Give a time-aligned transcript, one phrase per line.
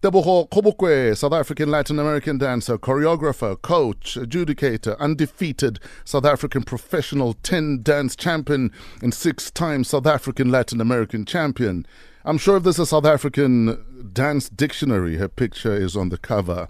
[0.00, 7.82] Tebogo Kgobokoe, South African Latin American dancer, choreographer, coach, adjudicator, undefeated South African professional 10
[7.82, 8.70] dance champion,
[9.02, 11.84] and six time South African Latin American champion.
[12.24, 16.68] I'm sure if there's a South African dance dictionary, her picture is on the cover.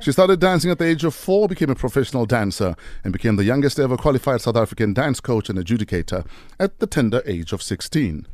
[0.00, 3.44] She started dancing at the age of four, became a professional dancer, and became the
[3.44, 6.26] youngest ever qualified South African dance coach and adjudicator
[6.58, 8.26] at the tender age of 16.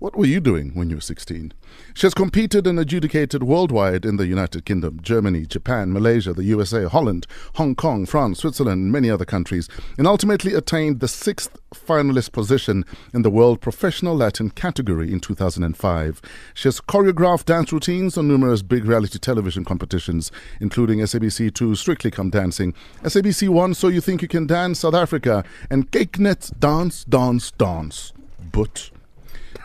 [0.00, 1.52] What were you doing when you were 16?
[1.92, 6.88] She has competed and adjudicated worldwide in the United Kingdom, Germany, Japan, Malaysia, the USA,
[6.88, 12.32] Holland, Hong Kong, France, Switzerland, and many other countries, and ultimately attained the sixth finalist
[12.32, 16.22] position in the World Professional Latin category in 2005.
[16.54, 22.10] She has choreographed dance routines on numerous big reality television competitions, including SABC 2 Strictly
[22.10, 22.72] Come Dancing,
[23.02, 28.14] SABC 1 So You Think You Can Dance South Africa, and kykNET Dance, Dance, Dance.
[28.50, 28.90] But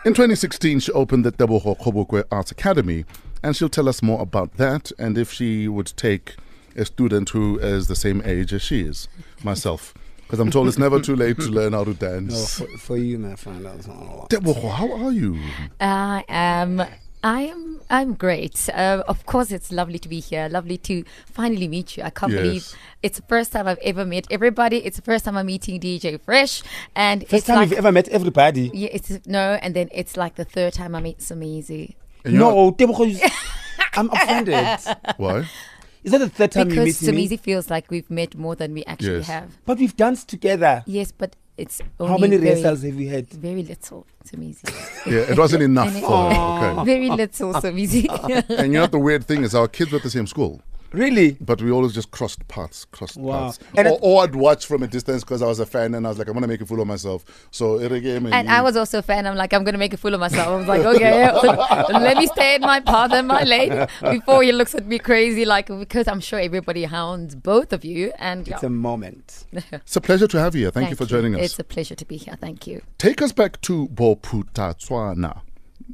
[0.06, 3.04] in 2016, she opened the Tebogo Kgobokoe Arts Academy,
[3.42, 6.36] and she'll tell us more about that and if she would take
[6.76, 9.08] a student who is the same age as she is,
[9.42, 9.92] myself.
[10.18, 12.58] Because I'm told it's never too late to learn how to No, dance.
[12.58, 14.30] for, for you, my friend, that's not a lot.
[14.30, 15.40] Tebogo, how are you?
[15.80, 16.82] I am.
[17.26, 17.80] I am.
[17.90, 18.68] I'm great.
[18.72, 20.48] Uh, of course, it's lovely to be here.
[20.48, 22.04] Lovely to finally meet you.
[22.04, 22.40] I can't Yes.
[22.42, 22.64] believe
[23.02, 24.78] it's the first time I've ever met everybody.
[24.86, 26.62] It's the first time I'm meeting DJ Fresh,
[26.94, 28.70] and First it's time like you've ever met everybody.
[28.72, 32.74] yeah, it's no, and then it's like the third time I meet Somizi And No,
[33.98, 34.54] I'm offended.
[34.54, 35.48] not- why?
[36.04, 37.28] Is that the third time you because meet me?
[37.28, 39.26] Somizi feels like we've met more than we actually Yes.
[39.26, 39.48] have.
[39.64, 40.84] But we've danced together.
[40.86, 43.28] Yes, but it's only How many very, rehearsals have you had?
[43.30, 44.64] Very little Somizi.
[45.06, 46.32] Yeah, it wasn't enough it- for.
[46.32, 46.84] Okay.
[46.92, 48.06] very little Somizi.
[48.58, 50.60] And you know the weird thing is, our kids were at the same school,
[50.96, 51.36] Really?
[51.40, 53.46] but we always just crossed paths, crossed Wow.
[53.46, 53.58] paths.
[53.76, 56.08] And or, or I'd watch from a distance because I was a fan and I
[56.08, 57.24] was like, I'm going to make a fool of myself.
[57.50, 58.26] So it again.
[58.32, 59.26] And I was also a fan.
[59.26, 60.48] I'm like, I'm going to make a fool of myself.
[60.48, 61.30] I was like, okay,
[61.92, 65.44] let me stay in my path and my lane before he looks at me crazy.
[65.44, 68.12] Like, because I'm sure everybody hounds both of you.
[68.18, 68.66] And It's yeah.
[68.66, 69.44] a moment.
[69.72, 70.70] It's a pleasure to have you here.
[70.70, 71.42] Thank, you for joining us.
[71.42, 72.36] It's a pleasure to be here.
[72.40, 72.82] Thank you.
[72.98, 75.40] Take us back to Bophuthatswana.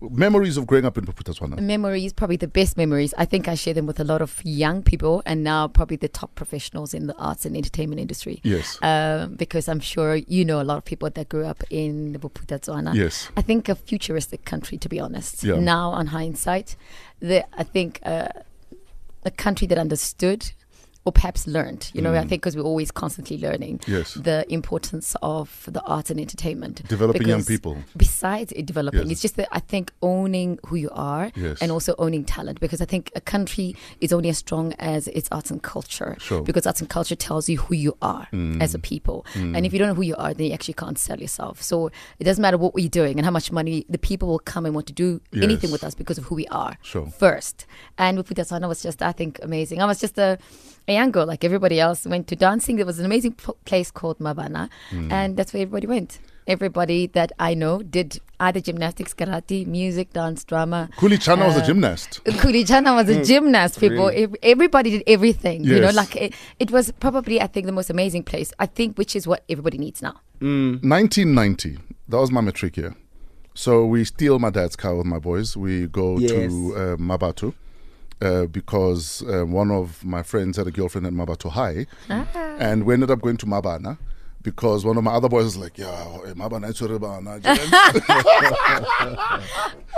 [0.01, 1.61] Memories of growing up in Bophuthatswana.
[1.61, 3.13] Memories, probably the best memories.
[3.19, 6.09] I think I share them with a lot of young people and now probably the
[6.09, 8.41] top professionals in the arts and entertainment industry.
[8.43, 8.79] Yes.
[8.83, 12.95] Um, because I'm sure you know a lot of people that grew up in Bophuthatswana.
[12.95, 13.29] Yes.
[13.37, 15.45] I think a futuristic country, to be honest.
[15.45, 15.57] Yeah.
[15.57, 16.77] Now, on hindsight,
[17.21, 18.29] the I think uh,
[19.25, 20.53] a country that understood
[21.05, 21.91] or perhaps learned.
[21.95, 23.89] You know, I think because we're always constantly learning Mm.
[23.89, 24.15] Yes.
[24.15, 26.87] the importance of the arts and entertainment.
[26.89, 27.77] Developing young people.
[27.97, 29.11] Besides it developing, Yes.
[29.13, 31.59] it's just that I think owning who you are Yes.
[31.61, 32.61] and also owning talent.
[32.61, 36.17] Because I think a country is only as strong as its arts and culture.
[36.21, 36.41] Sure.
[36.43, 36.45] Mm.
[36.45, 38.29] Because arts and culture tells you who you are
[38.61, 39.27] as a people.
[39.35, 41.63] And if you don't know who you are, then you actually can't sell yourself.
[41.63, 41.91] So
[42.21, 44.75] it doesn't matter what we're doing and how much money the people will come and
[44.75, 47.07] want to do anything with us because of who we are Sure.
[47.07, 47.67] first.
[47.99, 49.81] And with Putasana was just, I think, amazing.
[49.83, 50.39] I was just a,
[50.93, 52.07] a young girl like everybody else.
[52.07, 52.77] Went to dancing.
[52.77, 55.11] There was an amazing p- place called Mmabana, Hmm.
[55.13, 56.19] and that's where everybody went.
[56.47, 60.89] Everybody that I know did either gymnastics, karate, music, dance, drama.
[60.99, 62.21] Kulichana was a Uh, gymnast.
[62.43, 63.79] Kulichana was a gymnast.
[63.79, 64.37] People, Really?
[64.43, 65.63] everybody did everything.
[65.63, 68.53] You know, like it, it was probably, I think, the most amazing place.
[68.59, 70.17] I think, which is what everybody needs now.
[70.41, 71.79] 1990.
[72.09, 72.95] That was my matric year.
[73.55, 75.57] So we steal my dad's car with my boys.
[75.57, 76.31] We go Yes.
[76.31, 77.55] to uh, Mmabatho
[78.23, 81.87] uh, because uh, one of my friends had a girlfriend at Mmabatho High,
[82.59, 83.99] and we ended up going to Mmabana.
[84.43, 85.87] Because one of my other boys was like, "Yeah,
[86.27, 87.39] eh, Mmabana is Rebana."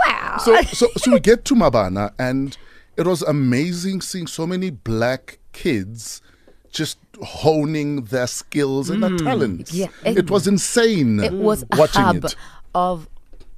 [0.05, 0.37] Wow.
[0.37, 2.55] so, so, so we get to Mmabana, and
[2.97, 6.21] it was amazing seeing so many black kids
[6.71, 9.73] just honing their skills and their talents.
[9.73, 11.19] Yeah, it, it- was insane.
[11.21, 12.35] it was a watching hub it.
[12.73, 13.07] of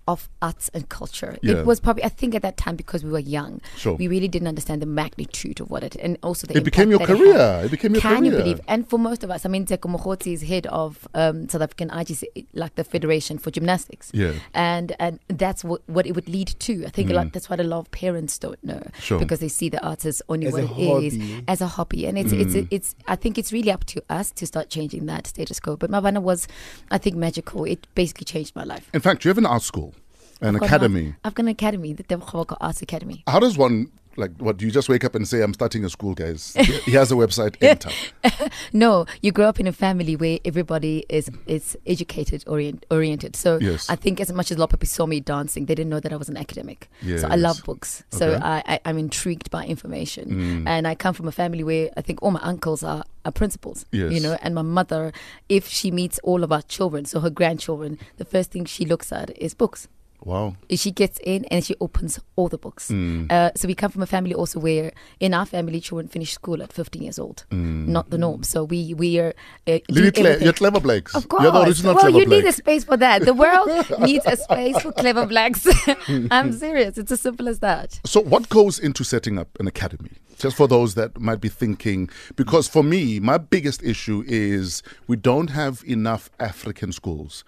[0.08, 1.38] of arts and culture.
[1.42, 1.56] Yeah.
[1.58, 3.96] It was probably I think at that time because we were young, Sure.
[3.96, 7.00] we really didn't understand the magnitude of what it and also the It became your
[7.00, 7.38] that career.
[7.38, 7.66] had.
[7.66, 8.16] It became your career.
[8.16, 8.32] Can career.
[8.32, 8.62] you believe?
[8.68, 11.90] And for most of us, I mean, Zeko Mohotsi is head of um, South African
[11.90, 14.12] IGC, like the Federation for Gymnastics.
[14.14, 14.34] Yeah.
[14.54, 16.86] And and that's what what it would lead to.
[16.86, 19.02] I think a lot, that's what a lot of parents don't know Mm.
[19.02, 19.20] Sure.
[19.20, 21.44] because they see the arts as only As what a it is hobby.
[21.48, 22.68] as a hobby, and it's it's Mm.
[22.72, 22.96] it's.
[23.08, 25.76] I think it's really up to us to start changing that status quo.
[25.76, 26.48] But Mmabana was,
[26.92, 27.66] I think, magical.
[27.66, 28.90] It basically changed my life.
[28.94, 29.94] In fact, you have an art school,
[30.42, 31.06] an I've got academy.
[31.08, 33.24] art- I've got an academy, the Tebogo Kgobokoe Arts Academy.
[33.28, 34.32] How does one like?
[34.40, 36.54] What do you just wake up and say, "I'm starting a school, guys"?
[36.86, 37.56] he has a website.
[37.62, 37.90] Enter.
[38.74, 43.36] No, you grow up in a family where everybody is is educated orient, oriented.
[43.36, 43.90] So Yes.
[43.90, 46.00] I think as much as a lot of people saw me dancing, they didn't know
[46.00, 46.90] that I was an academic.
[47.04, 48.04] So I love books.
[48.12, 48.40] So Okay.
[48.40, 48.44] Mm.
[48.44, 50.68] I, I, I'm intrigued by information.
[50.68, 53.86] And I come from a family where I think all my uncles are, are principals.
[53.92, 55.12] You know, and my mother,
[55.50, 59.12] if she meets all of our children, so her grandchildren, the first thing she looks
[59.12, 59.88] at is books.
[60.24, 60.56] Wow.
[60.72, 62.90] She gets in and she opens all the books.
[62.90, 63.32] Mm.
[63.32, 66.62] Uh, so we come from a family also where in our family children finish school
[66.64, 68.44] at 15 years old, not the norm.
[68.44, 69.34] So we we are
[69.68, 70.12] uh, Lily
[70.42, 71.16] you're clever blacks.
[71.16, 71.44] Of course.
[71.44, 73.26] You're the original well, clever you need a space for that.
[73.26, 73.70] The world
[74.00, 75.68] needs a space for clever blacks.
[76.32, 76.98] I'm serious.
[76.98, 78.00] It's as simple as that.
[78.06, 80.12] So, what goes into setting up an academy?
[80.38, 85.16] Just for those that might be thinking, because for me, my biggest issue is we
[85.16, 87.44] don't have enough African schools.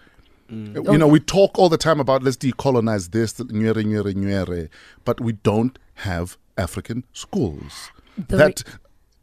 [0.51, 0.75] Mm.
[0.75, 0.95] You oh.
[0.95, 4.69] know, we talk all the time about let's decolonize this, nyere, nyere, nyere,
[5.05, 8.63] but we don't have African schools The that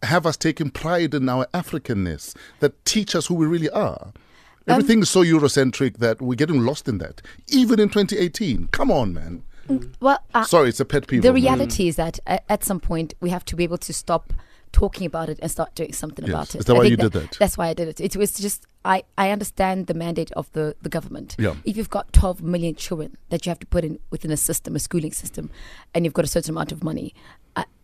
[0.02, 4.12] have us taking pride in our Africanness, that teach us who we really are.
[4.68, 7.22] Um, Everything is so Eurocentric that we're getting lost in that.
[7.48, 8.68] Even in 2018.
[8.68, 9.42] Come on, man.
[10.00, 11.22] Well, uh, Sorry, it's a pet peeve.
[11.22, 14.32] the reality is that uh, at some point we have to be able to stop
[14.82, 16.34] talking about it and start doing something Yes.
[16.34, 16.58] about it.
[16.60, 17.36] Is that I why you did that?
[17.40, 17.98] That's why I did it.
[18.00, 21.34] It was just I, I understand the mandate of the, the government.
[21.38, 21.54] Yeah.
[21.64, 24.76] If you've got 12 million children that you have to put in within a system,
[24.76, 25.50] a schooling system,
[25.94, 27.14] and you've got a certain amount of money,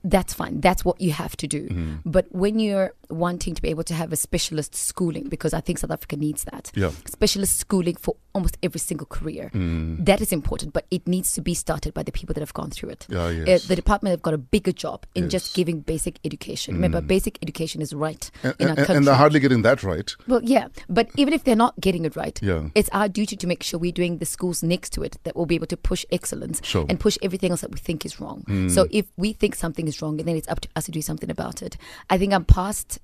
[0.05, 0.61] that's fine.
[0.61, 1.69] That's what you have to do.
[1.69, 1.95] Mm-hmm.
[2.11, 5.79] But when you're wanting to be able to have a specialist schooling, because I think
[5.79, 6.91] South Africa needs that, Yeah.
[7.07, 10.05] specialist schooling for almost every single career, Mm.
[10.07, 10.73] that is important.
[10.73, 13.07] But it needs to be started by the people that have gone through it.
[13.13, 13.67] Uh, yes.
[13.67, 15.29] the department have got a bigger job in Yes.
[15.29, 15.33] Mm.
[15.33, 16.75] just giving basic education.
[16.75, 18.97] Remember, basic education is right And, in our country.
[18.97, 20.11] and they're hardly getting that right.
[20.27, 22.69] well, yeah, but even if they're not getting it right, Yeah.
[22.75, 25.47] it's our duty to make sure we're doing the schools next to it that will
[25.47, 26.87] be able to push excellence Sure.
[26.89, 28.45] and push everything else that we think is wrong.
[28.71, 31.03] So if we think something is wrong, and then it's up to us to do
[31.03, 31.77] something about it.
[32.09, 32.99] I think I'm past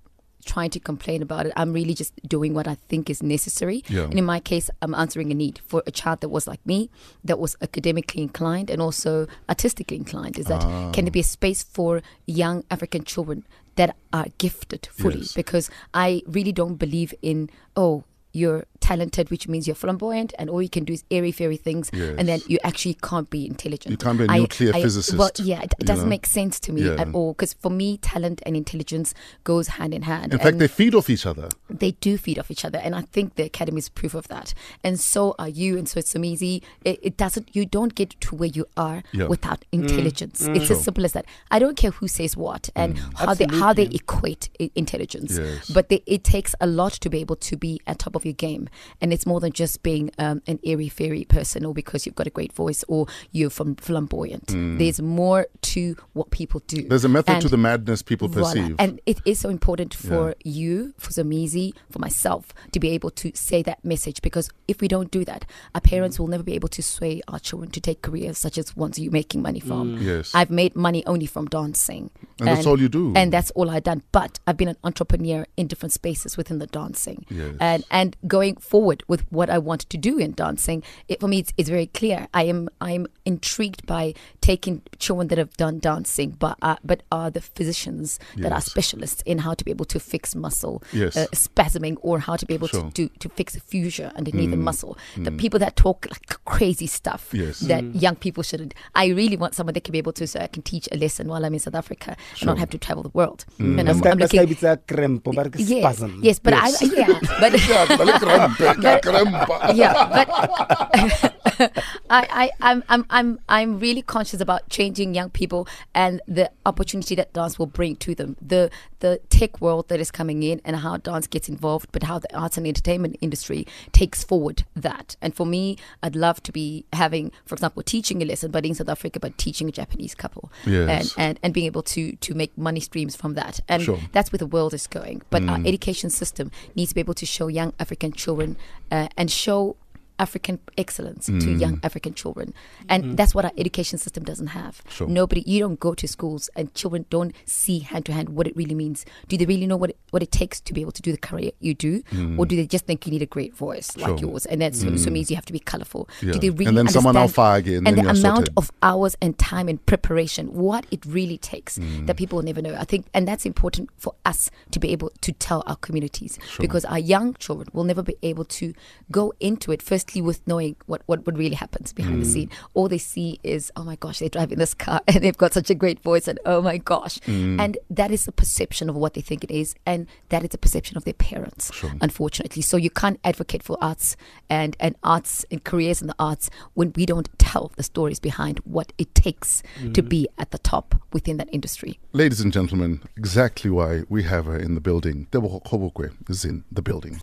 [0.44, 1.52] trying to complain about it.
[1.56, 3.82] I'm really just doing what I think is necessary.
[3.88, 4.04] Yeah.
[4.04, 6.88] And in my case, I'm answering a need for a child that was like me,
[7.24, 10.38] that was academically inclined and also artistically inclined.
[10.38, 10.90] Is that Ah.
[10.92, 13.44] can there be a space for young African children
[13.76, 15.18] that are gifted fully?
[15.18, 15.34] Yes.
[15.34, 18.04] Because I really don't believe in oh.
[18.32, 21.90] You're talented, which means you're flamboyant, and all you can do is airy fairy things,
[21.92, 22.14] Yes.
[22.18, 23.90] and then you actually can't be intelligent.
[23.90, 26.10] You can't be a I- nuclear I- physicist, Well, yeah, it, it doesn't know?
[26.10, 27.00] make sense to me Yeah.
[27.00, 27.32] at all.
[27.32, 29.14] Because for me, talent and intelligence
[29.44, 30.32] goes hand in hand.
[30.32, 31.48] In fact, they feed off each other.
[31.70, 34.54] they do feed off each other and i think the academy is proof of that
[34.82, 38.34] and so are you and so it's easy it, it doesn't you don't get to
[38.34, 39.26] where you are Yeah.
[39.26, 39.66] without mm.
[39.82, 40.56] intelligence mm.
[40.56, 40.76] it's Sure.
[40.76, 43.14] as simple as that i don't care who says what and mm.
[43.18, 45.68] how they how they equate intelligence Yes.
[45.70, 48.34] but they, it takes a lot to be able to be at top of your
[48.34, 48.68] game
[49.00, 52.26] and it's more than just being um, an airy fairy person or because you've got
[52.26, 54.76] a great voice or you're from flamboyant mm.
[54.78, 58.52] there's more to what people do There's a method to the madness people Voila.
[58.52, 58.76] perceive.
[58.78, 63.32] And it is so important for you, for Somizi, for myself, to be able to
[63.34, 65.44] say that message because if we don't do that,
[65.74, 66.20] our parents mm.
[66.20, 69.12] will never be able to sway our children to take careers such as ones you're
[69.12, 69.98] making money from.
[69.98, 70.02] Mm.
[70.02, 70.34] yes.
[70.34, 72.10] I've made money only from dancing.
[72.40, 73.12] And that's all you do.
[73.16, 74.02] And that's all I've done.
[74.12, 77.26] But I've been an entrepreneur in different spaces within the dancing.
[77.28, 77.54] Yes.
[77.60, 81.40] And and going forward with what I want to do in dancing, it, for me
[81.40, 82.28] it's, it's very clear.
[82.34, 87.30] I am I'm intrigued by taking children that have done dancing but are, but are
[87.30, 91.16] the physicians that are specialists in how to be able to fix muscle Yes.
[91.16, 92.82] uh, spasming or how to be able Sure.
[92.82, 94.60] to do to fix a fissure underneath the mm.
[94.60, 94.96] muscle.
[95.16, 95.38] The mm.
[95.38, 97.60] people that talk like crazy stuff Yes.
[97.60, 98.00] that mm.
[98.00, 98.74] young people shouldn't.
[98.94, 101.28] I really want someone that can be able to so I can teach a lesson
[101.28, 103.44] while I'm in South Africa and not have to travel the world.
[103.58, 104.48] And I'm, I'm looking.
[104.48, 106.20] it's a cramp or a Yes, spasm.
[106.22, 107.52] yes, but I yeah, but
[109.74, 109.92] yeah,
[110.26, 110.28] but
[112.10, 117.14] I, I, I'm, I'm, I'm, I'm really conscious about changing young people and the opportunity
[117.16, 118.36] that dance will bring to them.
[118.40, 122.18] The, the tech world that is coming in and how dance gets involved, but how
[122.18, 125.16] the arts and entertainment industry takes forward that.
[125.22, 128.74] And for me, I'd love to be having, for example, teaching a lesson, but in
[128.74, 131.14] South Africa, but teaching a Japanese couple, Yes.
[131.16, 133.60] and, and and being able to to make money streams from that.
[133.68, 133.98] And Sure.
[134.12, 135.22] that's where the world is going.
[135.30, 135.50] But Mm.
[135.50, 138.56] our education system needs to be able to show young African children
[138.90, 139.76] uh, and show
[140.18, 141.60] African excellence to Mm.
[141.60, 142.52] young African children.
[142.88, 144.82] And that's what our education system doesn't have.
[144.88, 145.06] Sure.
[145.06, 148.56] Nobody, you don't go to schools and children don't see hand to hand what it
[148.56, 149.04] really means.
[149.28, 151.18] Do they really know what it, what it takes to be able to do the
[151.18, 152.02] career you do?
[152.36, 154.18] Or do they just think you need a great voice like Mm.
[154.18, 154.28] Sure.
[154.28, 154.32] Mm.
[154.32, 154.46] yours?
[154.46, 156.08] And that so, so means you have to be colorful.
[156.22, 156.32] Yeah.
[156.32, 158.54] Do they really And then someone understand- alfage and and the amount sorted.
[158.56, 162.06] of hours and time and preparation, what it really takes Mm.
[162.06, 162.74] that people will never know.
[162.74, 166.84] I think, and that's important for us to be able to tell our communities because
[166.86, 168.74] our young children will never be able to
[169.10, 172.32] go into it, firstly, with knowing what, what, what really happens behind the Mm.
[172.32, 172.50] scene.
[172.74, 175.70] All they see is, oh my gosh, they're driving this car and they've got such
[175.70, 177.18] a great voice, and oh my gosh.
[177.26, 177.60] Mm.
[177.60, 180.58] And that is a perception of what they think it is, and that is a
[180.58, 181.92] perception of their parents, Sure.
[182.00, 182.62] unfortunately.
[182.62, 184.16] So you can't advocate for arts
[184.48, 188.58] and, and arts and careers in the arts when we don't tell the stories behind
[188.64, 189.62] what it takes
[189.94, 191.98] to be at the top within that industry.
[192.12, 195.26] Ladies and gentlemen, exactly why we have her in the building.
[195.30, 197.20] Tebogo Kgobokoe is in the building.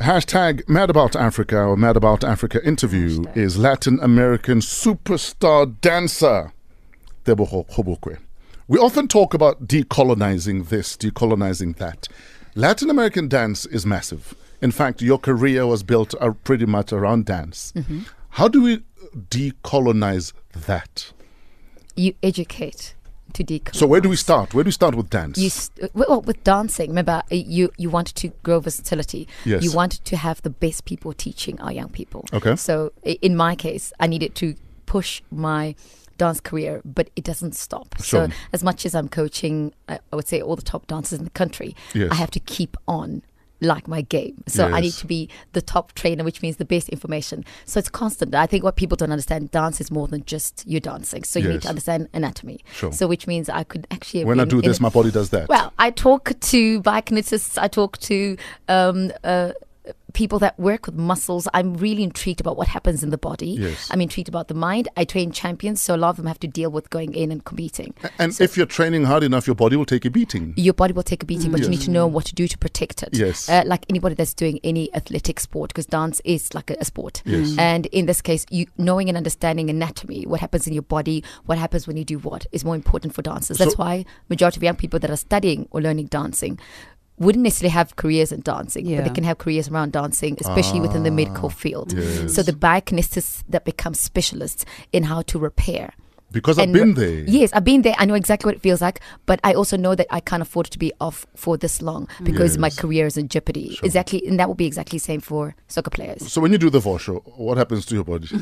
[0.00, 6.52] Hashtag Mad About Africa or Mad About Africa interview is Latin American superstar dancer
[7.24, 8.18] Tebogo Kgobokoe.
[8.66, 12.08] We often talk about decolonizing this, decolonizing that.
[12.56, 14.34] Latin American dance is massive.
[14.60, 17.72] In fact, your career was built pretty much around dance.
[17.76, 18.00] Mm-hmm.
[18.30, 18.82] How do we
[19.16, 21.12] decolonize that?
[21.94, 22.96] You educate
[23.34, 23.76] to decolonize.
[23.76, 24.54] So where do we start?
[24.54, 25.38] Where do we start with dance?
[25.38, 26.90] You st- well with dancing.
[26.90, 29.28] Remember, uh, you you wanted to grow versatility.
[29.44, 29.62] Yes.
[29.62, 32.24] You wanted to have the best people teaching our young people.
[32.32, 32.56] Okay.
[32.56, 34.54] So in my case, I needed to
[34.86, 35.74] push my
[36.16, 37.96] dance career, but it doesn't stop.
[38.00, 38.28] Sure.
[38.28, 41.24] So as much as I'm coaching, I, I would say all the top dancers in
[41.24, 42.10] the country, Yes.
[42.12, 43.22] I have to keep on
[43.60, 44.42] like my game.
[44.46, 47.44] So I need to be the top trainer, which means the best information.
[47.64, 48.34] So it's constant.
[48.34, 51.24] I think what people don't understand, dance is more than just you dancing.
[51.24, 52.60] So you need to understand anatomy.
[52.72, 52.92] Sure.
[52.92, 55.48] So which means I could actually when I do this, a- my body does that.
[55.48, 57.56] well, I talk to biokineticists.
[57.56, 58.36] I talk to
[58.68, 59.52] um, uh,
[60.14, 61.46] people that work with muscles.
[61.52, 63.50] I'm really intrigued about what happens in the body.
[63.50, 63.88] Yes.
[63.90, 64.88] I'm intrigued about the mind.
[64.96, 67.44] I train champions, so a lot of them have to deal with going in and
[67.44, 67.92] competing.
[68.18, 70.54] and if you're training hard enough, your body will take a beating.
[70.56, 72.56] Your body will take a beating, but you need to know what to do to
[72.56, 73.10] protect it.
[73.12, 73.48] Yes.
[73.48, 77.22] Uh, like anybody that's doing any athletic sport, because dance is like a, a sport.
[77.26, 77.56] Yes.
[77.58, 81.58] And in this case, you knowing and understanding anatomy, what happens in your body, what
[81.58, 83.58] happens when you do what, is more important for dancers.
[83.58, 86.58] That's So- why majority of young people that are studying or learning dancing
[87.18, 91.04] wouldn't necessarily have careers in dancing, but they can have careers around dancing, especially within
[91.04, 91.94] the medical field.
[91.96, 92.34] Ah, yes.
[92.34, 95.94] So the biokineticists that become specialists in how to repair.
[96.34, 97.24] Because I've And been there.
[97.26, 97.94] Yes, I've been there.
[97.98, 100.66] I know exactly what it feels like, but I also know that I can't afford
[100.72, 103.74] to be off for this long because my career is in jeopardy.
[103.76, 103.86] Sure.
[103.86, 106.30] Exactly, and that will be exactly the same for soccer players.
[106.30, 108.28] So when you do the Vosho, what happens to your body?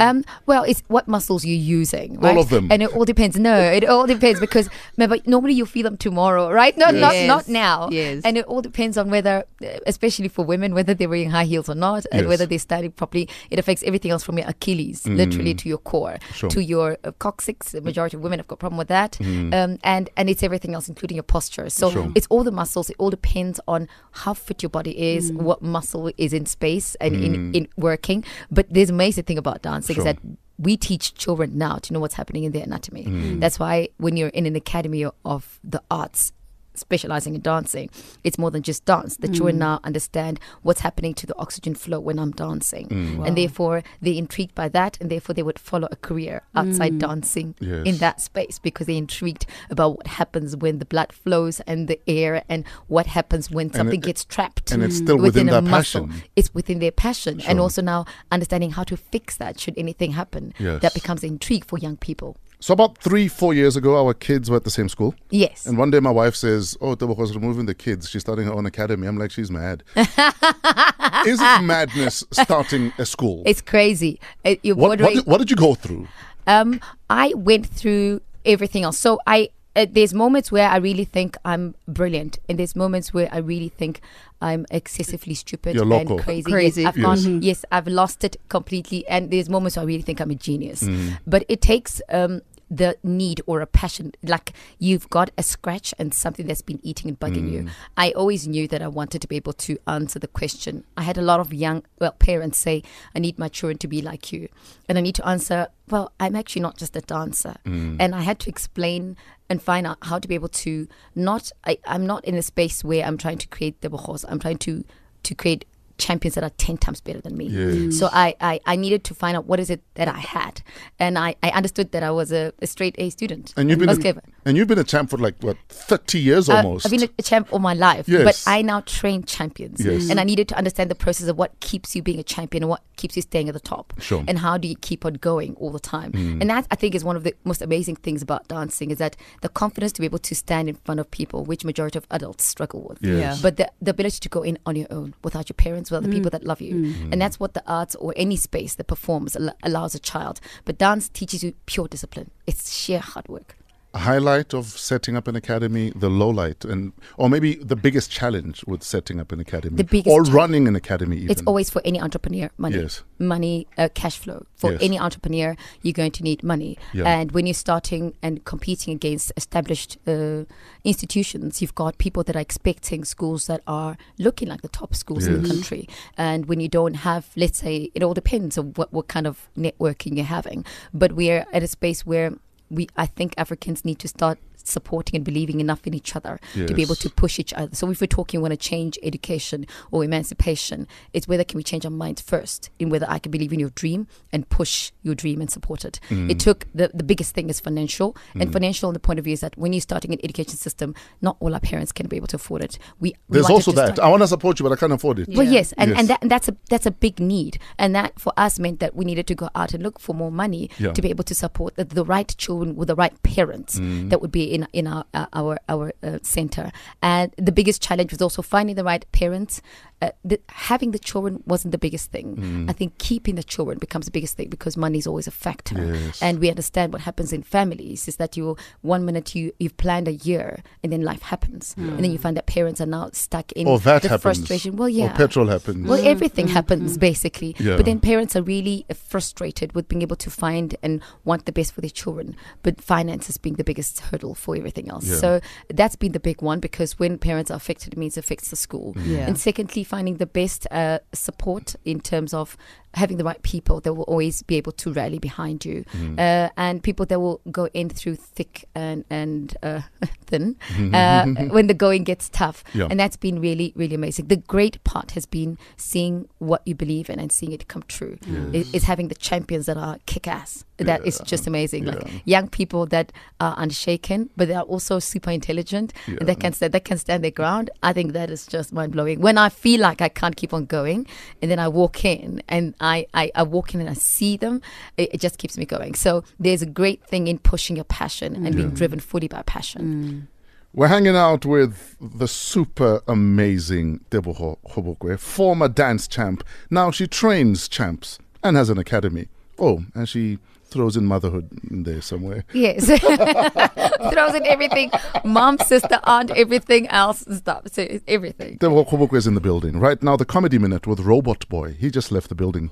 [0.00, 2.36] Um, well, it's what muscles you're using, Right?
[2.36, 2.68] All of them.
[2.70, 3.38] and it all depends.
[3.38, 6.76] No, it all depends because remember, normally you'll feel them tomorrow, right?
[6.76, 7.28] Not not Yes.
[7.28, 7.88] not now.
[7.90, 8.22] Yes.
[8.24, 11.68] and it all depends on whether, uh, especially for women, whether they're wearing high heels
[11.68, 12.28] or not, and Yes.
[12.28, 13.28] whether they're standing properly.
[13.50, 16.34] It affects everything else from your Achilles, literally to your core, Mm.
[16.34, 16.50] Sure.
[16.50, 17.72] to your coccyx.
[17.72, 19.54] The majority of women have got a problem with that, Mm.
[19.54, 21.68] um, and and it's everything else, including your posture.
[21.70, 22.12] So Sure.
[22.14, 22.90] it's all the muscles.
[22.90, 27.14] It all depends on how fit your body is, what muscle is in space and
[27.14, 28.24] in, in working.
[28.50, 30.02] But there's amazing thing about dancing Mm.
[30.02, 30.08] Sure.
[30.08, 30.18] is that
[30.58, 33.04] we teach children now to know what's happening in their anatomy.
[33.06, 33.40] Mm.
[33.40, 36.32] That's why when you're in an academy of the arts,
[36.74, 37.88] specializing in dancing,
[38.24, 39.16] it's more than just dance.
[39.16, 42.88] The children now understand what's happening to the oxygen flow when I'm dancing.
[42.88, 43.26] Mm.
[43.26, 47.54] And therefore, they're intrigued by that, and therefore, they would follow a career outside dancing
[47.60, 47.86] Yes.
[47.86, 51.98] in that space because they're intrigued about what happens when the blood flows and the
[52.08, 54.72] air, and what happens when something it- gets trapped.
[54.72, 56.06] and it's still within a their muscle.
[56.08, 56.22] passion.
[56.36, 60.52] It's within their passion, and also now understanding how to fix that should anything happen.
[60.58, 60.82] Yes.
[60.82, 62.36] That becomes intrigue for young people.
[62.64, 65.14] So about three, four years ago, our kids were at the same school.
[65.28, 65.66] Yes.
[65.66, 68.08] And one day my wife says, Oh, Tebogo's removing the kids.
[68.08, 69.06] She's starting her own academy.
[69.06, 69.82] I'm like, She's mad.
[69.96, 73.42] Is it madness starting a school?
[73.44, 74.18] It's crazy.
[74.46, 76.08] Uh, you're what, what, did, what did you go through?
[76.46, 76.80] Um,
[77.10, 78.98] I went through everything else.
[78.98, 83.28] So I uh, there's moments where I really think I'm brilliant, and there's moments where
[83.32, 84.00] I really think
[84.40, 86.22] I'm excessively stupid You're and loco.
[86.22, 86.50] crazy.
[86.50, 86.82] Crazy.
[86.82, 87.24] Yes, I've Yes.
[87.24, 87.42] gone.
[87.42, 90.84] Yes, I've lost it completely, and there's moments where I really think I'm a genius.
[90.84, 91.18] Mm.
[91.26, 92.40] But it takes um,
[92.76, 97.08] the need or a passion, like you've got a scratch and something that's been eating
[97.10, 97.52] and bugging Mm.
[97.52, 97.60] you.
[97.96, 100.84] I always knew that I wanted to be able to answer the question.
[100.96, 102.82] I had a lot of young well parents say,
[103.14, 104.48] "I need my children to be like you,"
[104.88, 105.68] and I need to answer.
[105.90, 107.96] Well, I'm actually not just a dancer, Mm.
[108.00, 109.16] and I had to explain
[109.50, 111.52] and find out how to be able to not.
[111.66, 114.24] I, I'm not in a space where I'm trying to create the bojos.
[114.28, 114.84] I'm trying to
[115.28, 115.64] to create
[115.98, 117.98] champions that are 10 times better than me Yes.
[117.98, 120.60] so I, I i needed to find out what is it that i had
[120.98, 123.88] and i i understood that i was a, a straight a student And you've been
[123.88, 124.20] a.
[124.44, 126.86] and you've been a champ for like what thirty years Uh, almost.
[126.86, 128.24] I've been a champ all my life, Yes.
[128.24, 130.10] but I now train champions, Yes.
[130.10, 132.70] and I needed to understand the process of what keeps you being a champion and
[132.70, 134.20] what keeps you staying at the top, Sure.
[134.22, 134.24] Mm.
[134.28, 136.12] and how do you keep on going all the time.
[136.14, 139.16] And that I think is one of the most amazing things about dancing is that
[139.42, 142.44] the confidence to be able to stand in front of people, which majority of adults
[142.46, 142.98] struggle with.
[143.02, 143.18] Yes.
[143.20, 143.36] Yeah.
[143.42, 146.14] But the, the ability to go in on your own without your parents, without the
[146.14, 146.94] people that love you.
[147.10, 150.40] And that's what the arts or any space that performs allows a child.
[150.64, 152.30] But dance teaches you pure discipline.
[152.46, 153.56] It's sheer hard work.
[153.94, 158.64] Highlight of setting up an academy, the low light, and or maybe the biggest challenge
[158.66, 161.16] with setting up an academy, The biggest or running an academy.
[161.16, 161.30] Even.
[161.30, 162.76] It's always for any entrepreneur money.
[162.78, 163.02] Yes.
[163.18, 164.46] Money, uh, cash flow.
[164.56, 164.82] For Yes.
[164.82, 166.78] any entrepreneur, you're going to need money.
[166.92, 167.04] Yeah.
[167.06, 170.44] And when you're starting and competing against established uh,
[170.84, 175.26] institutions, you've got people that are expecting schools that are looking like the top schools
[175.26, 175.88] in the country.
[176.16, 179.48] And when you don't have, let's say, it all depends on what, what kind of
[179.56, 180.64] networking you're having.
[180.92, 182.32] But we're at a space where
[182.70, 186.72] we I think Africans need to start supporting and believing enough in each other to
[186.72, 187.74] be able to push each other.
[187.74, 191.62] So if we're talking we want to change education or emancipation, it's whether can we
[191.62, 195.14] change our minds first in whether I can believe in your dream and push your
[195.14, 196.00] dream and support it.
[196.08, 196.30] Mm.
[196.30, 199.34] It took the the biggest thing is financial, and financial in the point of view
[199.34, 202.28] is that when you're starting an education system, not all our parents can be able
[202.28, 202.78] to afford it.
[203.00, 203.98] We There's also that.
[203.98, 205.28] I want to support you, but I can't afford it.
[205.28, 205.98] well, yes, and, Yes.
[206.00, 208.94] and that and that's a that's a big need, and that for us meant that
[208.96, 210.92] we needed to go out and look for more money Yeah.
[210.92, 214.10] to be able to support the, the right children with the right parents Mm.
[214.10, 216.70] that would be in in our uh, our our uh, center.
[217.02, 219.60] And the biggest challenge was also finding the right parents.
[220.02, 222.36] Uh, the, having the children wasn't the biggest thing.
[222.36, 222.68] Mm.
[222.70, 225.76] I think keeping the children becomes the biggest thing because money is always a factor.
[225.94, 226.20] Yes.
[226.20, 230.08] And we understand what happens in families is that you one minute you you've planned
[230.08, 233.50] a year and then life happens, and then you find that parents are now stuck
[233.52, 234.22] in Or that the happens.
[234.22, 234.76] frustration.
[234.76, 235.12] Well, yeah.
[235.12, 235.88] Or petrol happens.
[235.88, 237.56] Well, everything happens basically.
[237.58, 237.76] Yeah.
[237.76, 241.52] But then parents are really uh, frustrated with being able to find and want the
[241.52, 242.36] best for their children.
[242.62, 245.06] But finances being the biggest hurdle for everything else.
[245.06, 245.16] Yeah.
[245.16, 248.50] So that's been the big one because when parents are affected, it means it affects
[248.50, 248.94] the school.
[249.04, 249.26] Yeah.
[249.26, 252.56] And secondly, finding the best uh, support in terms of
[252.94, 256.18] having the right people that will always be able to rally behind you, Mm.
[256.18, 259.82] uh, and people that will go in through thick and and uh,
[260.26, 260.56] thin
[260.92, 262.64] uh, when the going gets tough.
[262.74, 262.88] Yeah.
[262.90, 264.26] And that's been really really amazing.
[264.28, 268.16] The great part has been seeing what you believe in and seeing it come true.
[268.52, 270.64] Is, is having the champions that are kick ass.
[270.78, 271.26] That is Yeah.
[271.26, 271.84] just amazing.
[271.84, 275.92] Like young people that are unshaken, but they are also super intelligent.
[276.08, 276.16] Yeah.
[276.20, 277.70] And that can stand, that can stand their ground.
[277.82, 279.20] I think that is just mind blowing.
[279.20, 281.06] When I feel like I can't keep on going,
[281.40, 284.60] and then I walk in and I, I, I walk in and I see them,
[284.96, 285.94] it, it just keeps me going.
[285.94, 289.82] So there's a great thing in pushing your passion and being driven fully by passion.
[289.82, 290.26] Mm.
[290.74, 296.44] We're hanging out with the super amazing Tebogo Kgobokoe, former dance champ.
[296.68, 299.28] Now she trains champs and has an academy.
[299.58, 300.38] Oh, and she
[300.74, 302.44] throws in motherhood in there somewhere.
[302.52, 302.86] Yes.
[304.12, 304.90] Throws in everything.
[305.24, 307.24] Mom, sister, aunt, everything else.
[307.30, 307.68] Stop.
[307.70, 308.58] So everything.
[308.58, 309.78] Tebogo Kgobokoe is in the building.
[309.78, 311.74] Right now, the Comedy Minute with Robot Boy.
[311.74, 312.70] He just left the building.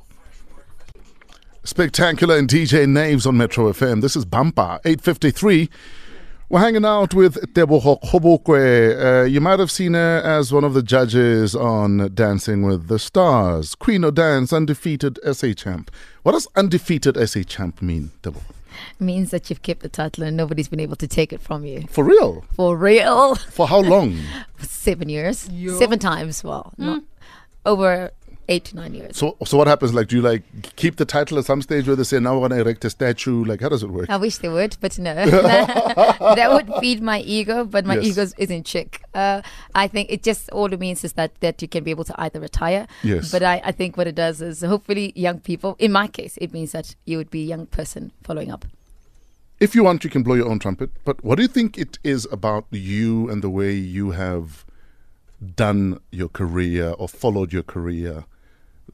[1.65, 4.03] Spectacular and DJ Naves on Metro FM.
[4.03, 5.71] This is Bumper 853.
[6.53, 9.23] We're hanging out with Tebogo Kgobokoe.
[9.23, 12.99] Uh, you might have seen her as one of the judges on Dancing with the
[12.99, 13.75] Stars.
[13.75, 15.91] Queen of Dance, undefeated SA champ.
[16.25, 18.43] What does undefeated SA champ mean, Tebogo?
[19.01, 21.87] means that you've kept the title and nobody's been able to take it from you.
[21.89, 22.45] For real?
[22.55, 23.35] For real.
[23.37, 24.19] For how long?
[24.59, 25.49] Seven years.
[25.49, 25.79] Yo.
[25.79, 26.45] Seven times.
[26.45, 27.03] Well, not
[27.65, 28.11] over
[28.49, 29.17] eight to nine years.
[29.17, 29.95] So, so what happens?
[29.95, 30.43] Like, do you like
[30.77, 32.91] keep the title at some stage where they say, now I want to erect a
[32.91, 33.45] statue?
[33.45, 34.11] Like, how does it work?
[34.11, 35.15] I wish they would, but no.
[35.27, 38.07] that would feed my ego, but my Yes.
[38.07, 39.03] ego isn't chick.
[39.15, 39.43] Uh,
[39.75, 42.15] I think it just all it means is that that you can be able to
[42.21, 42.87] either retire.
[43.03, 43.31] Yes.
[43.31, 45.77] But I, I think what it does is hopefully young people.
[45.79, 48.65] In my case, it means that you would be a young person following up.
[49.61, 50.91] If you want, you can blow your own trumpet.
[51.05, 54.65] But what do you think it is about you and the way you have
[55.57, 58.25] done your career or followed your career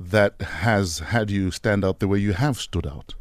[0.01, 3.15] that has had you stand out the way you have stood out?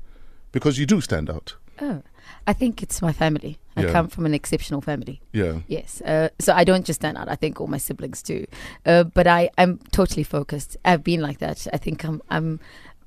[0.51, 1.55] Because you do stand out.
[1.81, 2.01] Oh,
[2.47, 3.57] I think it's my family.
[3.75, 3.91] I Yeah.
[3.91, 5.21] come from an exceptional family.
[5.33, 5.59] Yeah.
[5.67, 6.01] Yes.
[6.01, 7.29] Uh, so I don't just stand out.
[7.29, 8.45] I think all my siblings do.
[8.85, 10.77] Uh, but I, I'm totally focused.
[10.83, 11.67] I've been like that.
[11.73, 12.59] I think I'm I'm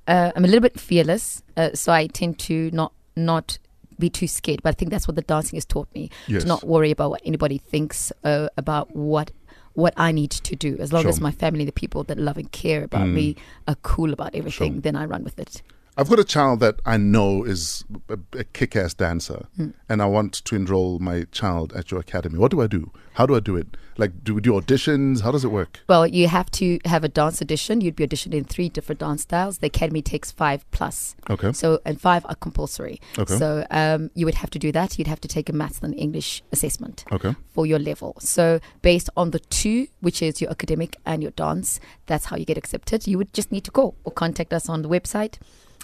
[0.06, 1.42] uh, I'm a little bit fearless.
[1.56, 3.58] Uh, so I tend to not not
[3.98, 4.62] be too scared.
[4.62, 6.42] But I think that's what the dancing has taught me Yes.
[6.42, 9.30] to not worry about what anybody thinks uh, about what
[9.74, 10.76] what I need to do.
[10.78, 11.08] As long Sure.
[11.10, 13.14] as my family, the people that love and care about Mm.
[13.14, 13.36] me,
[13.68, 14.80] are cool about everything, Sure.
[14.80, 15.62] then I run with it.
[16.00, 19.70] I've got a child that I know is a, a kick ass dancer, Hmm.
[19.86, 22.38] and I want to enroll my child at your academy.
[22.38, 22.90] What do I do?
[23.14, 23.66] How do I do it?
[23.98, 25.20] Like, do we do auditions?
[25.20, 25.80] How does it work?
[25.90, 27.82] Well, you have to have a dance audition.
[27.82, 29.58] You'd be auditioned in three different dance styles.
[29.58, 31.16] The academy takes five plus.
[31.28, 31.52] Okay.
[31.52, 32.98] So, and five are compulsory.
[33.18, 33.36] Okay.
[33.36, 34.96] So, um, you would have to do that.
[34.98, 37.34] You'd have to take a maths and English assessment Okay.
[37.52, 38.16] for your level.
[38.20, 42.46] So, based on the two, which is your academic and your dance, that's how you
[42.46, 43.06] get accepted.
[43.06, 45.34] You would just need to call or contact us on the website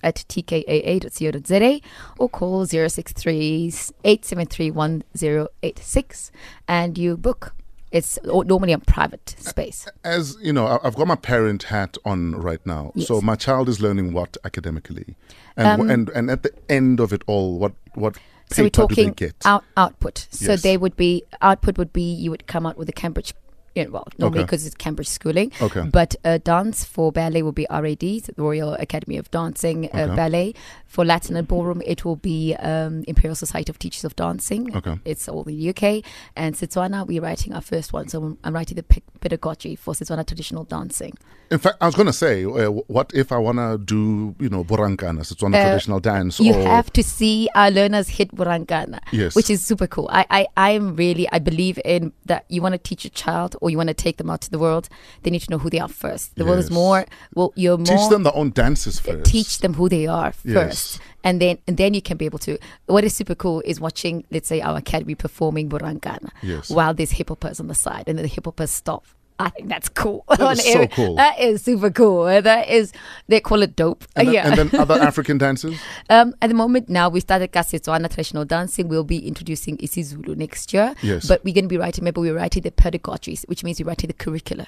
[0.02, 1.80] at tkaa.co.za
[2.18, 3.72] or call 063
[4.04, 6.30] 873 1086
[6.68, 7.54] and you book.
[7.92, 9.86] It's normally a private space.
[10.04, 12.90] As you know, I've got my parent hat on right now.
[12.94, 13.06] Yes.
[13.08, 15.16] So my child is learning what academically,
[15.56, 18.16] and Um, and and at the end of it all, what what
[18.52, 19.36] So we're paper do they talking get?
[19.44, 20.26] out output.
[20.30, 20.62] So Yes.
[20.62, 23.32] they would be output would be you would come out with a Cambridge
[23.76, 24.46] you know, well, normally Okay.
[24.46, 25.52] because it's Cambridge schooling.
[25.60, 25.82] Okay.
[25.82, 30.16] But uh, dance for ballet will be RAD, the Royal Academy of Dancing uh, Okay.
[30.16, 30.54] Ballet.
[30.86, 34.74] For Latin and ballroom, it will be um, Imperial Society of Teachers of Dancing.
[34.74, 34.98] Okay.
[35.04, 36.02] It's all the UK.
[36.34, 38.08] And Setswana, we're writing our first one.
[38.08, 41.12] So I'm- writing the pe- pedagogy for Setswana traditional dancing.
[41.50, 44.48] In fact, I was going to say, uh, what if I want to do, you
[44.48, 46.40] know, Borankana, on Uh, traditional dance?
[46.40, 49.36] You or, have to see our learners hit Borankana, Yes.
[49.36, 50.08] which is super cool.
[50.10, 53.70] I, I, I'm really, I believe in that you want to teach a child or
[53.70, 54.88] you want to take them out to the world,
[55.22, 56.36] they need to know who they are first.
[56.36, 57.86] The world is more, well, you're more.
[57.96, 59.24] Teach them their own dances eh, first.
[59.36, 60.54] teach them who they are Yes.
[60.58, 62.52] first and then and then you can be able to
[62.94, 66.70] what is super cool is watching let's say our academy performing borankana Yes.
[66.70, 69.02] while there's hip hoppers on the side and then the hip hoppers stop
[69.38, 70.24] I think that's cool.
[70.28, 71.16] That is so cool.
[71.16, 72.24] That is super cool.
[72.24, 72.92] That is,
[73.28, 74.04] they call it dope.
[74.16, 74.48] and, then, yeah.
[74.48, 75.78] and then other African dances?
[76.08, 78.88] Um, at the moment now, we started Kasetswana traditional dancing.
[78.88, 80.94] We'll be introducing isiZulu next year.
[81.02, 81.26] Yes.
[81.28, 84.08] But we're going to be writing, remember, we're writing the pedagogies, which means we're writing
[84.08, 84.66] the curricula.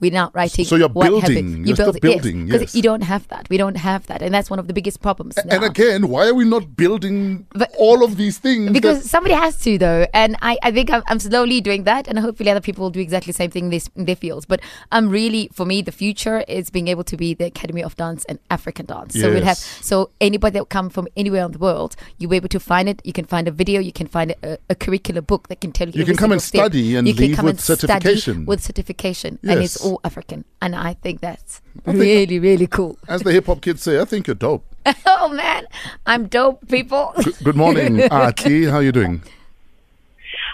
[0.00, 0.64] We're not writing.
[0.64, 2.74] So you're what building, you're build- building, Because yes.
[2.74, 3.48] you don't have that.
[3.50, 4.22] We don't have that.
[4.22, 5.54] And that's one of the biggest problems now.
[5.56, 8.70] And again, why are we not building But- all of these things?
[8.72, 12.08] because that- somebody has to though and i, I think I'm, I'm slowly doing that
[12.08, 14.44] and hopefully other people will do exactly the same thing in, this, in their fields
[14.46, 14.60] but
[14.92, 18.24] i'm really for me the future is being able to be the academy of dance
[18.26, 21.96] and african dance so we'll have so anybody that come from anywhere in the world
[22.18, 24.58] you'll be able to find it you can find a video you can find a,
[24.68, 26.60] a curricular book that can tell you You can come and step.
[26.66, 28.46] study and you can leave come with and study certification.
[28.46, 29.89] with certification and it's Yes.
[29.90, 33.82] All african and i think that's think- really really cool as the hip hop kids
[33.82, 34.64] say, I think you're dope.
[35.06, 35.66] oh man
[36.06, 38.70] i'm dope people Good, good morning, Atli.
[38.70, 39.22] How are you doing?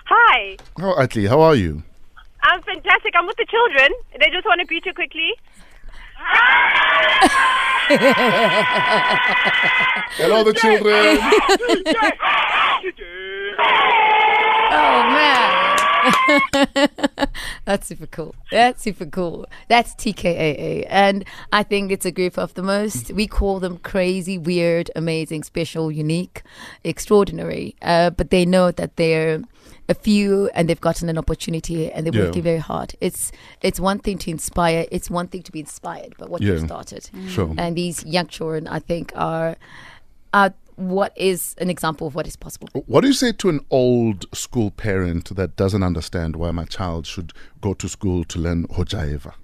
[0.09, 1.83] Hi, Oh, Atli, how are you?
[2.43, 3.13] I'm fantastic.
[3.19, 3.89] I'm with the children.
[4.21, 5.33] They just want to greet you quickly.
[10.19, 11.19] Hello, the children.
[14.79, 15.46] Oh man.
[17.65, 18.35] That's super cool.
[18.51, 19.47] That's super cool.
[19.69, 20.87] That's TKAA.
[20.89, 25.43] And I think it's a group of the most, we call them crazy, weird, amazing,
[25.45, 26.43] special, unique,
[26.85, 27.75] extraordinary.
[27.83, 29.43] Uh, but they know that they're
[29.89, 32.27] a few and they've gotten an opportunity and they're Yeah.
[32.27, 32.95] working very hard.
[33.01, 33.31] It's
[33.63, 36.67] it's one thing to inspire, it's one thing to be inspired by what you've Yeah.
[36.67, 37.09] started.
[37.29, 37.55] Sure.
[37.57, 39.57] And these young children, I think, are,
[40.35, 42.69] are what is an example of what is possible.
[42.87, 47.07] What do you say to an old school parent that doesn't understand why my child
[47.07, 49.35] should go to school to learn Hojaeva?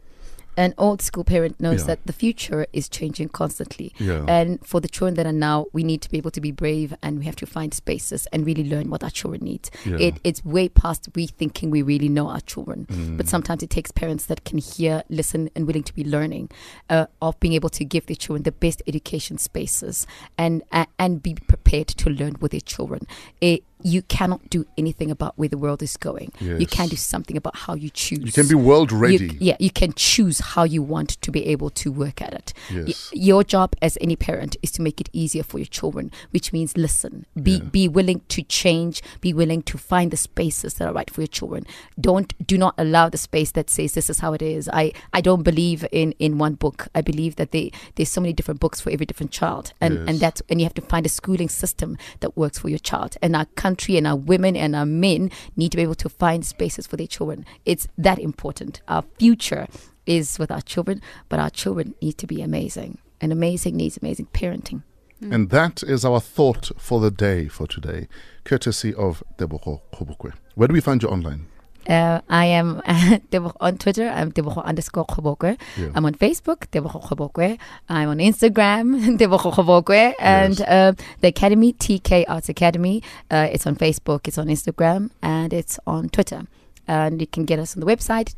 [0.57, 1.87] An old school parent knows Yeah.
[1.87, 3.93] that the future is changing constantly.
[3.99, 4.25] Yeah.
[4.29, 6.95] And for the children that are now, we need to be able to be brave
[7.03, 9.71] and we have to find spaces and really learn what our children need.
[9.85, 9.97] Yeah.
[9.99, 12.87] It, it's way past we thinking we really know our children.
[12.91, 13.17] Mm.
[13.17, 16.51] But sometimes it takes parents that can hear, listen, and willing to be learning
[16.91, 21.23] uh, of being able to give their children the best education spaces and, uh, and
[21.23, 23.07] be prepared to learn with their children.
[23.41, 26.33] It, you cannot do anything about where the world is going.
[26.41, 28.21] You can do something about how you choose.
[28.25, 29.37] You can be world You- ready.
[29.41, 32.53] yeah, you can choose how you want to be able to work at it.
[32.71, 33.11] Y- Yes.
[33.13, 36.77] your job as any parent is to make it easier for your children, which means
[36.77, 37.59] listen, be Yeah.
[37.71, 41.29] be willing to change, be willing to find the spaces that are right for your
[41.29, 41.67] children.
[42.01, 44.69] Don't do not allow the space that says this is how it is.
[44.73, 46.89] I I don't believe in in one book.
[46.95, 50.05] I believe that they there's so many different books for every different child, and Yes.
[50.09, 53.17] and that's and you have to find a schooling system that works for your child.
[53.23, 56.45] And our country and our women and our men need to be able to find
[56.45, 57.47] spaces for their children.
[57.65, 58.83] It's that important.
[58.87, 59.67] Our future
[60.05, 62.99] is with our children, but our children need to be amazing.
[63.21, 64.83] And amazing needs amazing parenting.
[65.23, 65.35] Mm.
[65.35, 68.09] And that is our thought for the day for today,
[68.45, 70.35] courtesy of Tebogo Kgobokoe.
[70.55, 71.47] Where do we find you online?
[71.89, 72.81] Uh, I am
[73.61, 74.09] on Twitter.
[74.09, 75.57] I'm Tebogo underscore Kgobokoe.
[75.77, 75.89] Yeah.
[75.95, 77.59] I'm on Facebook, Tebogo Kgobokoe.
[77.89, 80.15] I'm on Instagram, Tebogo Kgobokoe.
[80.19, 80.69] And Yes.
[80.69, 85.79] uh, the Academy, TK Arts Academy, uh, it's on Facebook, it's on Instagram, and it's
[85.87, 86.43] on Twitter.
[86.87, 88.35] And you can get us on the website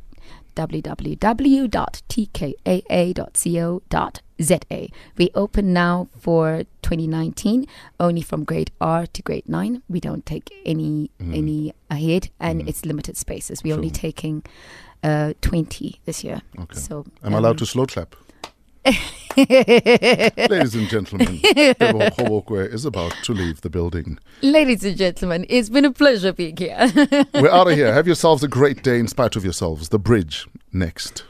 [2.95, 4.24] www.tkaa.co.za.
[4.39, 7.67] We open now for 2019
[8.01, 9.83] only from grade R to grade 9.
[9.89, 13.63] We don't take any any ahead and it's limited spaces.
[13.63, 13.91] We're only.
[13.95, 14.43] Taking
[15.05, 16.43] uh, 20 this year.
[16.59, 16.79] Okay.
[16.79, 18.17] So Am I allowed um, to slow clap?
[19.37, 24.19] Ladies and gentlemen, Kgobokoe is about to leave the building.
[24.43, 26.77] Ladies and gentlemen, it's been a pleasure being here.
[27.35, 27.93] We're out of here.
[27.95, 29.89] Have yourselves a great day in spite of yourselves.
[29.89, 31.25] The bridge next.